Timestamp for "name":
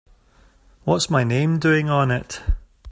1.23-1.59